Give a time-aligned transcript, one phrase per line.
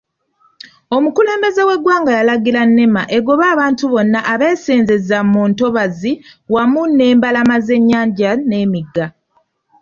[0.95, 6.11] Omukulembeze w'eggwanga yalagira Nema egobe abantu bonna abeesenzezza mu ntobazi
[6.53, 9.05] wamu n'embalama z'ennyanja n'emigga.